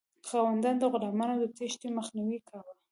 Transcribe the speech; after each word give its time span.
خاوندانو 0.29 0.79
د 0.81 0.85
غلامانو 0.93 1.35
د 1.41 1.43
تیښتې 1.57 1.87
مخنیوی 1.97 2.39
کاوه. 2.47 2.71